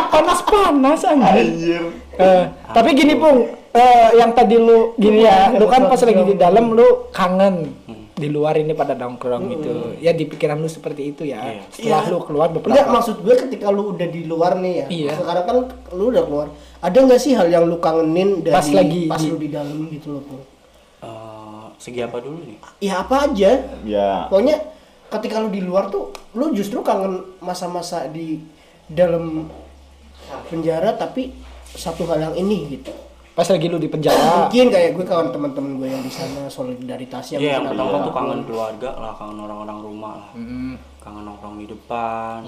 [0.09, 1.83] Panas-panas anjir.
[2.17, 3.39] Eh, tapi gini pung.
[3.71, 7.77] Eh, yang tadi lu gini ya lu kan pas lagi di dalam lu kangen
[8.17, 9.73] di luar ini pada nongkrong gitu.
[10.01, 11.45] Ya di pikiran lu seperti itu ya.
[11.45, 11.63] Iya.
[11.69, 12.09] setelah Iya.
[12.09, 14.87] lu keluar beberapa Enggak maksud gue ketika lu udah di luar nih ya.
[14.89, 15.13] Iya.
[15.15, 15.57] Sekarang kan
[15.93, 16.47] lu udah keluar.
[16.81, 19.77] Ada nggak sih hal yang lu kangenin dari Pas lagi pas di- lu di dalam
[19.91, 20.25] gitu loh,
[21.87, 23.63] segi apa dulu nih Ya apa aja.
[23.87, 24.27] Ya.
[24.27, 24.59] Pokoknya
[25.07, 28.43] ketika lu di luar tuh lu justru kangen masa-masa di
[28.85, 29.47] dalam
[30.45, 31.31] penjara tapi
[31.69, 32.91] satu hal yang ini gitu.
[33.33, 37.37] pas lagi lu di penjara Mungkin kayak gue kawan teman-teman gue yang di sana solidaritasnya
[37.37, 38.03] Iya, yang mungkin pertama ada.
[38.03, 40.31] tuh kangen keluarga lah, kangen orang-orang rumah lah.
[41.07, 42.43] Kangen nongkrong di depan,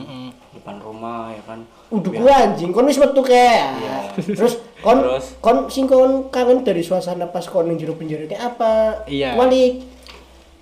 [0.50, 1.62] depan rumah ya kan.
[1.94, 3.78] Biar- gue anjing, kon wis metu kayak.
[4.18, 5.38] Terus kon Terus?
[5.38, 9.06] kon sing kon kangen dari suasana pas kon ning jero penjara kayak apa?
[9.06, 9.38] Iya.
[9.38, 9.86] Walik.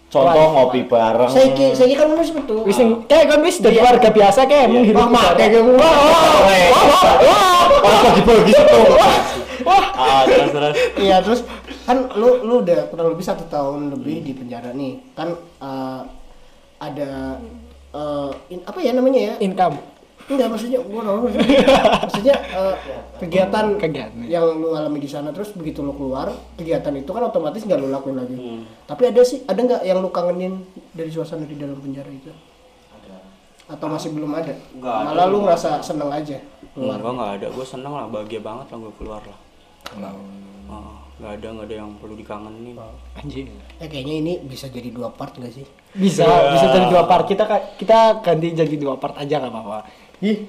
[0.06, 1.24] Contoh ngopi bareng.
[1.26, 2.62] Saiki saiki kan wis metu.
[2.62, 3.88] wis sing- kayak kan wis dari Iya.
[3.88, 5.34] warga biasa kayak menghirup Wah, mak, udara.
[5.34, 5.72] kayak gitu.
[5.72, 8.86] Wah, wah, Orang bagi-bagi tuh.
[9.96, 10.74] Ah, terus terus.
[11.00, 11.40] Iya, terus
[11.82, 15.00] kan lu lu udah kurang lebih satu tahun lebih di penjara nih.
[15.12, 16.00] Kan eh,
[16.78, 17.40] ada
[17.96, 19.34] eh, in- apa ya namanya ya?
[19.40, 19.80] income
[20.26, 21.38] Enggak maksudnya gua ngerti.
[22.02, 22.74] maksudnya eh,
[23.16, 24.26] kegiatan, Kegiatan.
[24.26, 27.88] yang lu alami di sana terus begitu lu keluar kegiatan itu kan otomatis nggak lu
[27.88, 28.34] lakuin lagi.
[28.84, 32.34] Tapi ada sih ada nggak yang lu kangenin dari suasana di dalam penjara itu?
[33.66, 34.50] Atau masih belum ada?
[34.50, 35.06] Nggak ada.
[35.06, 36.42] Malah lu ngerasa seneng aja
[36.74, 36.98] keluar.
[36.98, 37.46] Enggak, enggak ada.
[37.54, 39.38] Gue seneng lah, bahagia banget lah gue keluar lah.
[40.66, 42.76] Ah, nggak ada, nggak ada yang perlu dikangenin.
[43.16, 43.48] anjing
[43.80, 45.66] Ya kayaknya ini bisa jadi dua part nggak sih?
[45.96, 47.48] bisa bisa jadi dua part kita
[47.80, 49.80] kita ganti jadi dua part aja nggak apa-apa
[50.24, 50.48] Ih,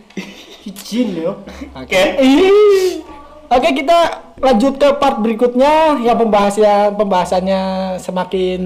[0.63, 1.43] izin yo.
[1.75, 1.99] Oke.
[2.23, 3.03] Ih.
[3.47, 7.61] Oke, kita lanjut ke part berikutnya yang pembahasan pembahasannya
[7.99, 8.59] semakin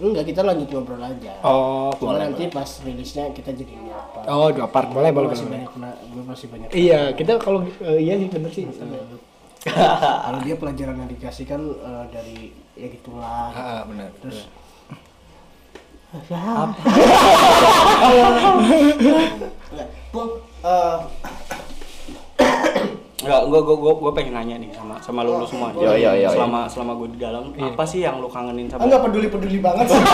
[0.00, 1.40] Enggak, kita lanjut ngobrol aja.
[1.44, 4.24] Oh, Cuma nanti pas rilisnya kita jadi dua part.
[4.28, 5.28] Oh, dua part boleh, boleh.
[5.32, 5.64] masih boleh.
[5.64, 5.72] banyak
[6.12, 6.68] gue masih banyak.
[6.72, 8.64] Iya, kita kalau eh, iya sih bener sih.
[10.24, 12.38] Kalau dia pelajaran yang dikasih kan eh, dari
[12.74, 13.50] ya gitulah.
[13.50, 14.10] Ah, benar.
[14.18, 14.46] Terus
[16.16, 16.70] Enggak,
[20.08, 20.30] Pung,
[20.62, 20.96] eh,
[23.16, 25.72] Enggak, gue gue gue gue pengen nanya nih sama sama lu, lu semua.
[25.72, 25.82] nih.
[25.82, 28.86] Iya, iya, iya, Selama selama gue di dalam, apa sih yang lu kangenin sama?
[28.86, 29.98] enggak peduli-peduli banget sih.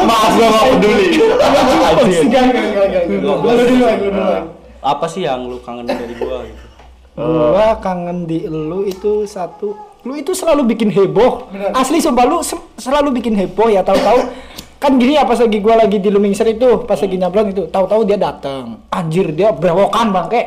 [0.00, 1.06] Maaf gua nggak peduli.
[1.12, 3.02] Enggak, enggak, enggak, enggak.
[3.22, 4.42] Gua- Lu duluan, lu duluan.
[4.80, 6.64] Apa sih yang lu kangenin dari gue gitu?
[7.14, 11.52] Gua kangen di lu itu satu lu itu selalu bikin heboh.
[11.52, 11.76] Bener.
[11.76, 14.32] Asli sumpah lu se- selalu bikin heboh ya tahu-tahu
[14.80, 18.00] kan gini ya pas lagi gua lagi di Lumingser itu pas lagi nyablon itu tahu-tahu
[18.08, 20.40] dia datang anjir dia berewokan bangke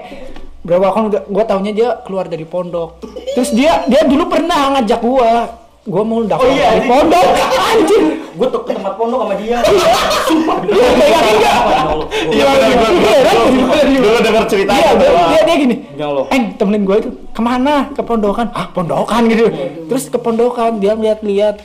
[0.65, 2.97] berewokan udah gua taunya dia keluar dari pondok
[3.38, 5.32] terus dia dia dulu pernah ngajak gua
[5.84, 7.26] gua mau daftar Oh iya, di pondok
[7.60, 9.58] anjing gue tuh ke tempat pondok sama dia
[10.26, 11.56] Sumpah, iya, nggak?
[12.34, 13.86] Iya benar gua Iya, kan?
[13.93, 14.80] Dulu denger ceritanya.
[14.80, 15.26] Iya, dia, gua.
[15.30, 15.76] dia, dia gini.
[16.32, 17.91] Eng, temenin gue itu ke mana?
[17.91, 18.48] Ke pondokan.
[18.56, 19.46] Ah, pondokan gitu.
[19.91, 21.62] Terus ke pondokan dia lihat-lihat.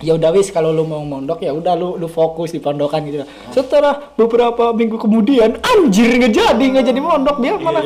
[0.00, 3.20] Ya udah wis kalau lu mau mondok ya udah lu lu fokus di pondokan gitu.
[3.52, 7.84] Setelah beberapa minggu kemudian anjir nggak jadi nggak jadi mondok dia malah.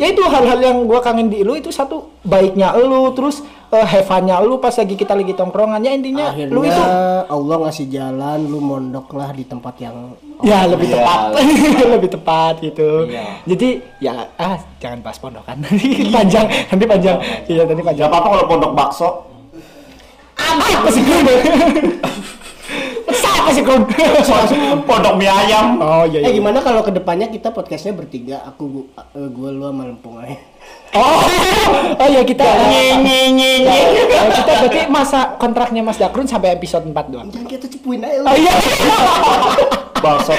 [0.00, 4.02] Ya itu hal-hal yang gua kangen di lu itu satu baiknya lu terus eh, have
[4.02, 5.76] fun-nya lu pas lagi kita lagi tongkrongan.
[5.78, 6.82] Ya intinya Akhirnya lu itu
[7.28, 10.96] Allah ngasih jalan, lu mondok lah di tempat yang ya lebih Iya.
[10.96, 11.20] tepat
[11.94, 13.04] lebih tepat gitu.
[13.04, 13.44] Iya.
[13.44, 13.68] jadi
[14.00, 15.60] ya ah jangan bahas pondokan.
[15.68, 17.16] Nanti panjang nanti panjang.
[17.44, 19.08] Iya nanti Gak panjang apa-apa kalau pondok bakso.
[20.40, 21.04] apa sih
[23.50, 23.82] sih kun
[24.88, 25.76] pondok mie ayam.
[25.76, 26.30] oh iya, Eh iya.
[26.32, 30.36] gimana kalau ke depannya kita podcastnya bertiga, aku eh, gua lu sama Lempung aja.
[30.92, 31.20] oh
[32.00, 33.74] oh iya kita Ya,
[34.32, 38.26] kita berarti masa kontraknya Mas Dakrun sampai episode 4 doang Jangan kita cepuin aja oh
[38.26, 38.36] lu.
[38.36, 38.52] iya
[39.96, 40.32] Bakso.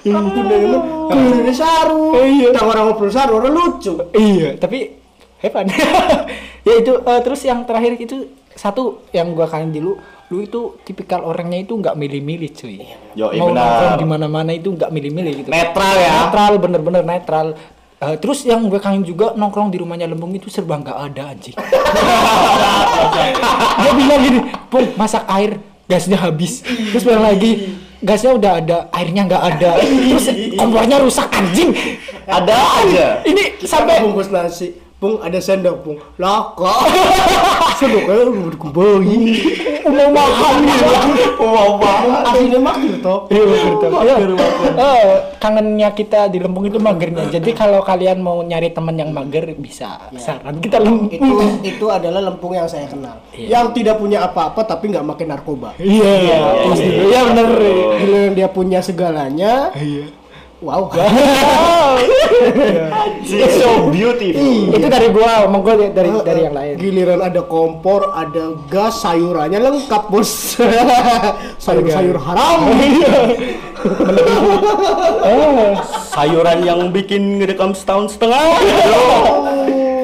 [0.00, 2.16] Aku dengan kuliner saru.
[2.16, 2.48] Iya.
[2.48, 3.92] Kita orang ngobrol saru, orang lucu.
[4.16, 4.96] iya tapi
[5.38, 5.68] hebat
[6.66, 9.78] ya itu eh, terus yang terakhir itu satu yang gua kangen di
[10.28, 12.84] lu itu tipikal orangnya itu nggak milih-milih cuy
[13.16, 13.64] Yo, iya mau benar.
[13.64, 16.12] nongkrong di mana-mana itu nggak milih-milih gitu Netral ya.
[16.24, 17.46] netral bener-bener netral
[17.98, 21.50] Eh, terus yang gue kangen juga nongkrong di rumahnya Lembung itu serba nggak ada anjing
[23.82, 24.38] dia bilang gini
[24.70, 25.58] pun masak air
[25.90, 30.30] gasnya habis terus bilang lagi gasnya udah ada airnya nggak ada terus
[30.62, 31.74] kompornya rusak anjing
[32.22, 32.54] Ada
[32.86, 33.06] aja.
[33.26, 34.78] ini Sampai sampai bungkus nasi.
[34.98, 35.98] Pung ada sendok, Pung.
[36.18, 36.74] Lah kok.
[37.78, 39.18] Sendoknya udah dikembali.
[39.86, 42.22] mau makan gitu Wow banget.
[42.26, 43.18] Aslinya makin toh.
[43.30, 43.44] Iya.
[44.02, 44.14] Iya.
[44.74, 47.30] Eh, kangennya kita di Lembung itu magernya.
[47.30, 51.14] Jadi kalau kalian mau nyari teman yang mager bisa saran kita Lembung.
[51.14, 53.22] Itu itu adalah lempung yang saya kenal.
[53.38, 55.78] Yang tidak punya apa-apa tapi nggak makin narkoba.
[55.78, 56.38] Iya, iya,
[56.74, 56.90] iya.
[57.06, 57.48] Iya bener.
[58.02, 59.70] Giliran dia punya segalanya.
[59.78, 60.17] Iya.
[60.58, 60.90] Wow.
[63.22, 64.74] It's so beautiful.
[64.74, 66.74] itu dari gua, omong gua dari dari yang lain.
[66.82, 70.58] Giliran ada kompor, ada gas, sayurannya lengkap bos.
[71.64, 72.60] Sayur-sayur haram.
[75.28, 75.70] Eh,
[76.10, 78.42] sayuran yang bikin ngedekam setahun setengah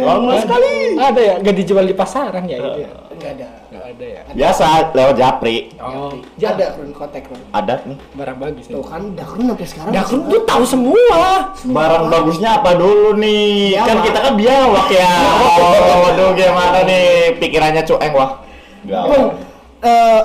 [0.05, 2.90] lama sekali ada ya, gak dijual di pasaran ya itu ya.
[3.11, 3.63] Enggak ada.
[3.94, 4.20] Ada ya.
[4.35, 5.57] Biasa lewat japri.
[5.78, 7.30] Oh, Ada run kotek.
[7.54, 7.98] Ada nih.
[8.18, 8.74] barang bagus ya.
[8.74, 9.92] Tuh kan Dakrun sampai sekarang.
[9.94, 11.20] Dakrun tuh tahu semua.
[11.62, 13.78] Barang bagusnya apa dulu nih?
[13.78, 13.87] Biawak.
[13.87, 15.12] Kan kita kan biawak ya.
[15.46, 17.07] Oh, waduh gimana nih
[17.38, 18.30] pikirannya cueng wah.
[19.85, 20.20] Eh,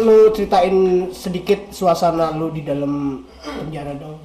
[0.00, 0.74] lu ceritain
[1.12, 4.18] sedikit suasana lu di dalam penjara dong.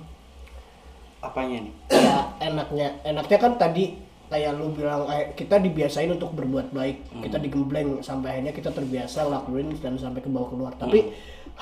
[1.17, 6.75] apanya nih Ya enaknya, enaknya kan tadi kayak lu bilang eh, kita dibiasain untuk berbuat
[6.75, 10.73] baik, kita digembleng sampai akhirnya kita terbiasa lakuin dan sampai ke bawah keluar.
[10.75, 11.11] Tapi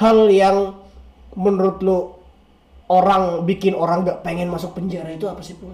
[0.02, 0.74] hal yang
[1.38, 1.98] menurut lu
[2.90, 5.74] orang bikin orang gak pengen masuk penjara itu apa sih pun?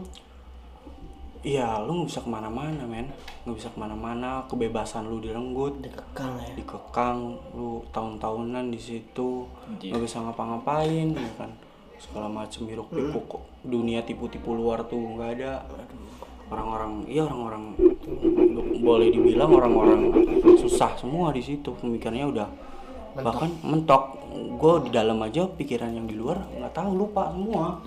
[1.42, 3.10] iya lu nggak bisa ke mana-mana men.
[3.46, 5.82] Nggak bisa ke mana-mana kebebasan lu direnggut.
[5.82, 6.54] Dikekang ya.
[6.54, 7.18] dikekang
[7.58, 9.50] lu tahun-tahunan di situ
[9.82, 11.52] nggak bisa ngapa-ngapain ya kan.
[11.98, 15.66] Segala macem hiruk pikuk dunia tipu-tipu luar tuh nggak ada
[16.52, 17.64] orang-orang iya orang-orang
[18.84, 20.00] boleh dibilang orang-orang
[20.60, 21.72] susah semua di situ.
[21.80, 22.48] Pemikirannya udah
[23.18, 24.20] bahkan mentok.
[24.32, 27.80] Gue di dalam aja pikiran yang di luar nggak tahu lupa semua.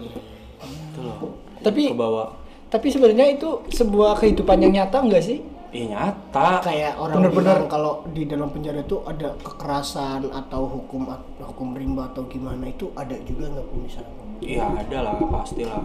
[0.64, 1.36] Itu loh.
[1.60, 2.28] Tapi ke bawah.
[2.64, 5.38] tapi sebenarnya itu sebuah kehidupan yang nyata enggak sih?
[5.70, 6.58] iya nyata.
[6.58, 7.62] Kayak orang Bener-bener.
[7.62, 11.06] bilang kalau di dalam penjara itu ada kekerasan atau hukum
[11.38, 14.14] hukum rimba atau gimana itu ada juga nggak pun misalnya?
[14.42, 15.82] iya ada lah pastilah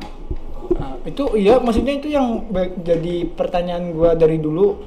[0.75, 2.47] Nah, itu iya maksudnya itu yang
[2.79, 4.79] jadi pertanyaan gua dari dulu.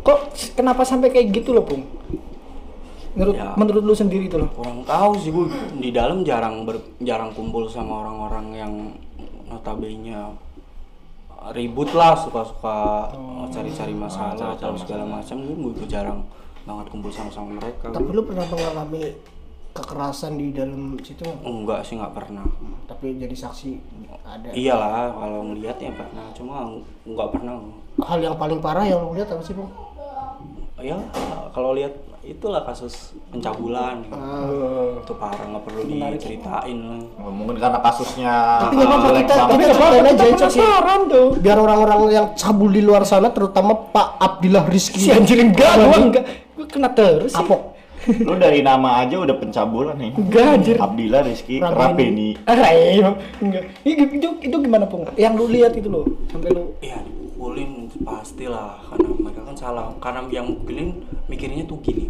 [0.00, 0.18] Kok
[0.54, 1.82] kenapa sampai kayak gitu loh, Pung?
[3.16, 3.56] Menurut Ya.
[3.56, 4.52] menurut lu sendiri itu loh.
[4.52, 5.48] kurang tahu sih gue
[5.80, 8.72] di dalam jarang ber- jarang kumpul sama orang-orang yang
[9.48, 10.12] notabene
[11.56, 13.08] ribut lah suka-suka
[13.48, 16.28] cari-cari masalah atau segala macam gue jarang
[16.68, 19.16] banget kumpul sama-sama mereka Tapi lu pernah mengalami
[19.76, 21.42] kekerasan di dalam situ nggak?
[21.42, 22.46] enggak sih nggak pernah
[22.86, 23.70] Tapi jadi saksi
[24.22, 24.48] ada.
[24.50, 26.64] iyalah kalau ngelihat ya pernah cuma
[27.02, 27.54] nggak pernah
[27.98, 29.68] Hal yang paling parah yang lu lihat apa sih, Bang?
[30.78, 30.92] ya
[31.50, 31.88] kalau lihat
[32.20, 39.08] itulah kasus pencabulan itu parah nggak perlu diceritain lah Mungkin karena kasusnya Tapi nggak apa-apa,
[39.14, 39.68] kita- banget.
[40.06, 41.26] kita penasaran tuh.
[41.38, 45.00] Biar orang-orang yang cabul di luar sana terutama Pak Abdillah Rizky.
[45.00, 46.24] Si anjir enggak, gua enggak.
[46.52, 47.38] Gua kena terus sih.
[47.38, 47.75] Apok.
[48.06, 50.12] Lu dari nama aja udah pencabulan nih.
[50.14, 50.76] Enggak anjir.
[50.76, 51.74] Abdillah Rizky Rapeni.
[51.74, 52.28] Rapeni.
[52.46, 53.10] Ah, iya.
[53.38, 53.62] Enggak.
[53.82, 55.04] Itu, itu, itu gimana, Pung?
[55.14, 60.20] Yang lu lihat itu loh, sampai lu ya dipukulin pastilah karena mereka kan salah karena
[60.30, 60.88] yang mukulin
[61.26, 62.08] mikirnya tuh gini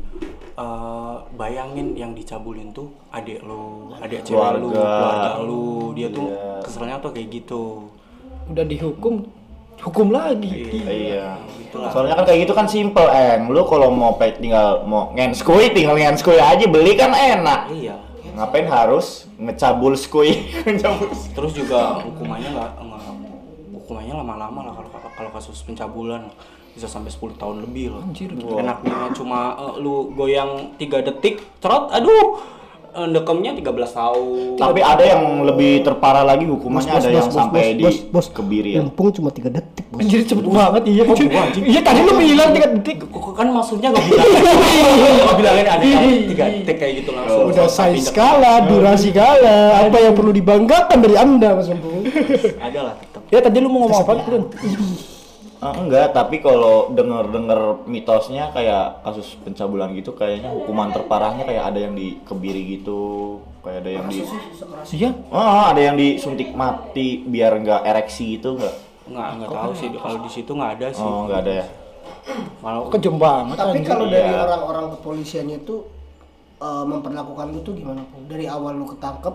[0.55, 5.43] eh, bayangin yang dicabulin tuh adik lo adik cewek lu Keluarga.
[5.43, 6.63] lu dia tuh Iya.
[6.63, 7.63] keselnya tuh kayak gitu
[8.47, 9.27] udah dihukum
[9.83, 10.51] hukum lagi.
[10.85, 11.37] Iya.
[11.93, 13.53] Soalnya kan kayak gitu kan simple, Eng.
[13.53, 17.69] Lu kalau mau pe tinggal mau ngenskui tinggal ngenskui aja beli kan enak.
[17.73, 17.97] iya.
[18.37, 20.53] Ngapain harus ngecabul skui?
[21.37, 22.73] Terus juga hukumannya nggak
[23.77, 26.29] hukumannya lama-lama lah kalau kalau kasus pencabulan.
[26.77, 28.05] Bisa sampai 10 tahun lebih loh.
[28.61, 32.37] Enaknya cuma eh, lu goyang tiga detik trot aduh
[32.97, 34.57] eh, dekemnya 13 tahun.
[34.57, 38.81] Tapi ada yang lebih terparah lagi hukumannya ada yang sampai di kebiri ya.
[38.81, 40.01] Lempung cuma 3 detik, Bos.
[40.01, 41.03] anjir cepet banget iya
[41.61, 42.97] iya tadi lu bilang tiga detik.
[43.07, 44.43] Kok kan maksudnya nggak bilangin.
[45.17, 47.53] Nggak bilangin ada yang tiga detik kayak gitu langsung.
[47.53, 52.07] Udah size skala, durasi skala, apa yang perlu dibanggakan dari Anda, Mas Lempung?
[52.57, 54.43] ada lah tetap ya tadi lu mau ngomong apa Kun?
[55.57, 61.81] Ah, enggak, tapi kalau denger-denger mitosnya kayak kasus pencabulan gitu kayaknya hukuman terparahnya kayak ada
[61.81, 63.01] yang dikebiri gitu,
[63.61, 64.21] kayak ada yang di
[64.93, 68.75] iya Oh, ada yang disuntik mati biar nggak ereksi gitu enggak?
[69.07, 71.67] nggak nggak tahu sih kalau di situ nggak ada sih Oh, nggak ada ya.
[72.59, 74.43] kalau kejem banget Tapi kalau dari Iya.
[74.43, 75.77] orang-orang kepolisiannya itu
[76.59, 78.03] eh, memperlakukan lu tuh gimana?
[78.25, 79.35] Dari awal lu ketangkep,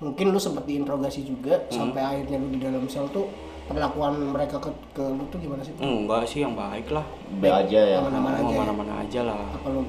[0.00, 3.28] mungkin lu sempat diinterogasi juga sampai akhirnya lu di dalam sel tuh
[3.66, 5.74] perlakuan mereka ke, ke lu tuh gimana sih?
[5.82, 7.04] enggak sih yang baik lah.
[7.42, 7.98] B aja ya.
[7.98, 8.42] Aman-aman aja.
[8.42, 8.58] mau ya?
[8.62, 9.34] mana-mana aja lah.
[9.34, 9.80] Apa lu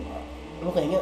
[0.65, 1.01] lu kayaknya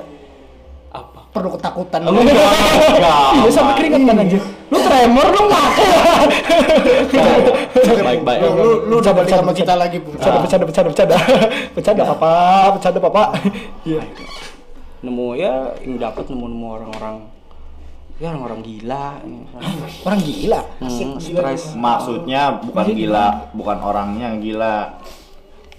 [0.92, 1.22] apa?
[1.32, 2.00] perlu ketakutan.
[2.04, 5.68] Iya sampai keringetan anjir lu tremor lu nggak
[8.02, 10.18] baik-baik lu, lu, lu udah balik sama kita lagi, Pung.
[10.18, 11.18] bercanda bercanda bercanda bercanda.
[11.76, 12.34] Bercanda papa.
[12.76, 13.24] Bercanda papa.
[13.86, 14.02] Iya.
[15.06, 15.54] Nemu ya
[15.86, 17.16] yang dapat nemu nemu orang-orang
[18.16, 19.20] ya orang-orang gila
[20.08, 24.76] orang gila hmm, stres Maksudnya bukan gila, bukan orangnya yang gila.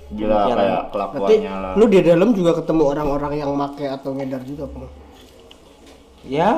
[0.07, 1.73] Gila Yang- kayak kelakuannya lah.
[1.75, 4.87] lu di dalam juga ketemu orang-orang yang make atau ngedar juga, Pung.
[6.27, 6.51] ya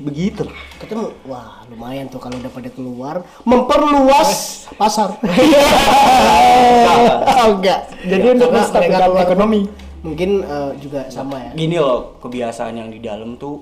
[0.00, 5.16] begitulah Ketemu, wah lumayan tuh kalau udah pada keluar memperluas pasar.
[7.40, 7.88] oh enggak.
[8.04, 9.60] Jadi untuk menstabilkan mereka keluar ekonomi.
[10.00, 11.50] Mungkin eh, juga sama ya.
[11.52, 13.60] gini loh kebiasaan yang di dalam tuh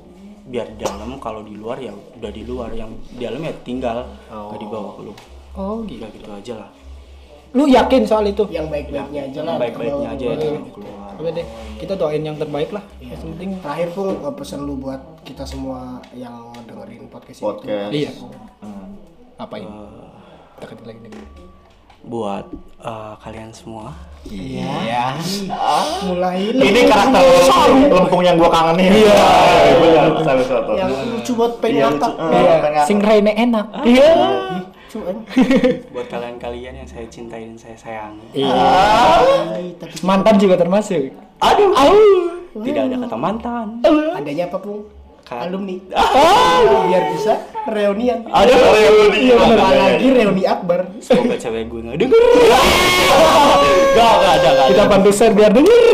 [0.48, 4.08] biar di dalam kalau di luar ya udah di luar yang di dalam ya tinggal
[4.28, 5.12] nggak dibawa ke lu
[5.54, 6.70] oh gitu ya gitu aja lah
[7.48, 9.56] lu yakin soal itu Yang baik-baiknya aja lah.
[9.56, 10.36] baik-baiknya aja ya
[10.68, 11.42] keluar Oke deh,
[11.82, 12.84] kita doain yang terbaik lah.
[13.02, 17.90] Yang penting Terakhir pun eh, pesan lu buat kita semua yang dengerin podcast, Podcast.
[17.90, 18.14] iya.
[18.62, 18.94] Hmm.
[19.34, 19.66] Apain?
[19.66, 21.57] Kita ketik lagi nih.
[22.08, 22.44] Buat
[22.80, 23.92] eh, kalian semua
[24.24, 25.14] Iya.
[25.16, 25.46] itu.
[26.04, 27.22] Mulai Ini karakter
[27.88, 28.92] lempung yang gua kangenin.
[28.98, 29.24] Iya,
[29.78, 30.04] benar.
[30.42, 30.72] Satu.
[30.74, 31.96] yang lucu buat Iya, pengen lucu.
[31.96, 32.12] ngakak.
[32.18, 33.66] Eh, Iya, pengen- sing raine enak.
[33.86, 34.10] Iya.
[34.58, 35.16] Lucu kan?
[35.94, 38.56] buat kalian-kalian yang saya cintai dan saya sayangi Iya.
[40.02, 41.12] Mantan juga termasuk.
[41.38, 41.94] aduh Au.
[42.58, 43.66] tidak ada kata mantan
[44.12, 44.82] adanya apa pun?
[45.28, 45.76] Ka- Alumni.
[45.92, 46.08] Ah,
[46.88, 47.36] biar bisa
[47.66, 48.24] reunian.
[48.24, 49.28] Ada reuni.
[49.28, 50.88] Apalagi reuni akbar.
[50.98, 52.22] semoga cewek gue nggak denger
[53.90, 55.84] Gak, gak ada, gak Kita bantu share biar denger.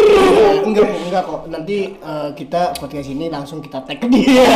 [0.64, 4.46] enggak enggak kok nanti eh, kita podcast ini langsung kita tag ke dia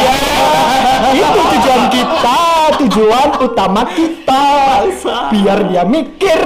[1.12, 2.40] Itu tujuan kita,
[2.78, 4.44] tujuan utama kita.
[5.28, 6.38] Biar dia mikir.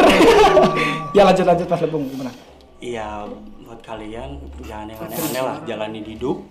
[1.16, 2.32] ya lanjut lanjut Mas Lepung gimana?
[2.78, 3.28] Iya,
[3.62, 6.42] buat kalian jangan yang aneh-aneh lah, jalanin hidup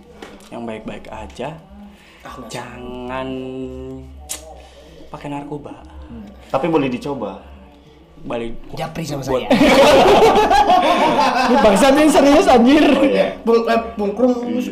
[0.48, 1.58] yang baik-baik aja.
[2.46, 3.28] Jangan.
[5.08, 5.74] Pakai narkoba.
[6.48, 7.42] Tapi boleh dicoba.
[8.22, 9.50] Balik japri sama Buat- saya.
[11.42, 12.84] Ini bangsat ini serius anjir.
[12.86, 13.34] Oh iya.
[13.42, 14.62] bung eh, bungkrung lu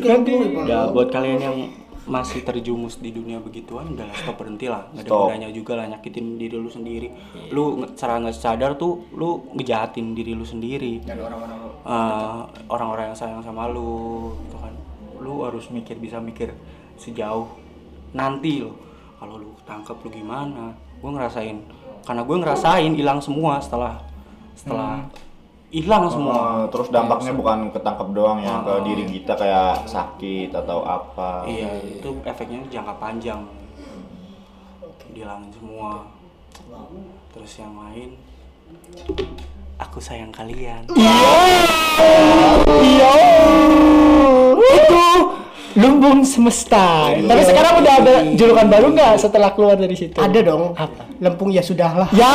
[0.63, 1.57] ya buat kalian yang
[2.01, 4.87] masih terjumus di dunia begituan udah lah, stop berhenti lah.
[4.89, 7.11] Nggak ada gunanya juga lah nyakitin diri lu sendiri.
[7.51, 11.03] Lu nge- secara nggak sadar tuh lu ngejahatin diri lu sendiri.
[11.03, 14.73] Dan orang-orang Eh, orang-orang yang sayang sama lu gitu kan.
[15.17, 16.55] Lu harus mikir bisa mikir
[17.01, 17.49] sejauh
[18.13, 18.77] nanti lo
[19.17, 20.73] kalau lu tangkap lu gimana?
[21.01, 21.57] Gue ngerasain.
[22.01, 24.01] Karena gue ngerasain hilang semua setelah
[24.57, 25.05] setelah
[25.69, 26.33] hilang semua.
[26.35, 31.45] Oh, terus dampaknya bukan ketangkep doang ya ke diri kita kayak sakit atau apa.
[31.47, 33.41] iya itu efeknya jangka panjang.
[35.13, 36.05] Dihilangin semua.
[37.31, 38.17] Terus yang lain
[39.79, 40.83] aku sayang kalian.
[42.81, 43.70] Iya.
[45.73, 47.15] Lumbung semesta.
[47.15, 50.15] Tapi sekarang udah ada julukan baru nggak setelah keluar dari situ?
[50.15, 51.07] ada dong Apa?
[51.17, 52.27] lempung ya sudahlah Ya,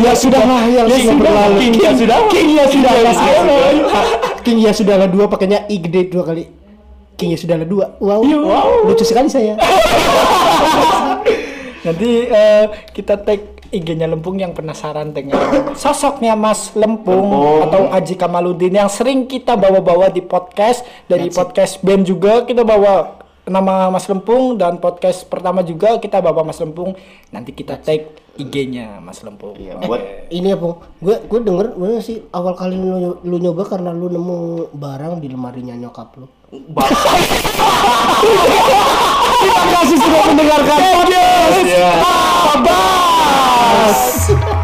[0.00, 1.58] ya sudahlah yang Ya sudah sudah, berlalu.
[1.60, 2.18] King ya sudah.
[2.26, 2.92] King ya sudah.
[4.42, 6.44] King ya sudahlah dua pakainya I gede dua kali
[7.14, 8.86] King ya sudahlah dua wow, Wow.
[8.86, 9.54] lucu sekali saya
[11.86, 15.38] Nanti eh, kita tag IG-nya Lempung yang penasaran dengan
[15.74, 17.62] sosoknya Mas Lempung, Lempung.
[17.66, 20.86] atau Aji Kamaludin yang sering kita bawa-bawa di podcast.
[21.06, 26.42] Dari podcast band juga kita bawa nama Mas Lempung dan podcast pertama juga kita bawa
[26.42, 26.98] Mas Lempung.
[27.30, 29.56] Nanti kita tag IG-nya Mas Lempung.
[29.56, 30.82] Iya, buat ini ya pung.
[31.00, 35.28] Gue gue denger gue sih awal kali lu, lu nyoba karena lu nemu barang di
[35.32, 36.26] lemarinya nyokap lu.
[39.36, 41.66] Terima kasih sudah mendengarkan podcast.
[41.66, 41.92] Ya.
[43.56, 44.55] Yes!